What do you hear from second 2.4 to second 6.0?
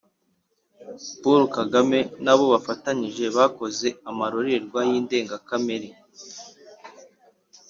bafatanije bakoze amarorerwa y'indengakamere